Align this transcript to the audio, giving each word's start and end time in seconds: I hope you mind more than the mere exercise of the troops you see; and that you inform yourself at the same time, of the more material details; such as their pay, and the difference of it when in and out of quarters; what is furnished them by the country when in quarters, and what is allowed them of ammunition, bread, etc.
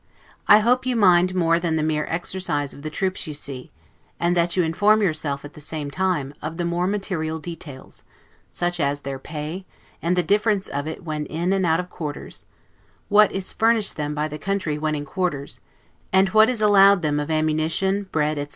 I 0.47 0.57
hope 0.61 0.87
you 0.87 0.95
mind 0.95 1.35
more 1.35 1.59
than 1.59 1.75
the 1.75 1.83
mere 1.83 2.05
exercise 2.07 2.73
of 2.73 2.81
the 2.81 2.89
troops 2.89 3.27
you 3.27 3.35
see; 3.35 3.69
and 4.19 4.35
that 4.35 4.57
you 4.57 4.63
inform 4.63 5.03
yourself 5.03 5.45
at 5.45 5.53
the 5.53 5.61
same 5.61 5.91
time, 5.91 6.33
of 6.41 6.57
the 6.57 6.65
more 6.65 6.87
material 6.87 7.37
details; 7.37 8.03
such 8.51 8.79
as 8.79 9.01
their 9.01 9.19
pay, 9.19 9.63
and 10.01 10.15
the 10.15 10.23
difference 10.23 10.67
of 10.67 10.87
it 10.87 11.03
when 11.05 11.27
in 11.27 11.53
and 11.53 11.67
out 11.67 11.79
of 11.79 11.91
quarters; 11.91 12.47
what 13.09 13.31
is 13.31 13.53
furnished 13.53 13.95
them 13.95 14.15
by 14.15 14.27
the 14.27 14.39
country 14.39 14.75
when 14.79 14.95
in 14.95 15.05
quarters, 15.05 15.59
and 16.11 16.29
what 16.29 16.49
is 16.49 16.63
allowed 16.63 17.03
them 17.03 17.19
of 17.19 17.29
ammunition, 17.29 18.09
bread, 18.11 18.39
etc. 18.39 18.49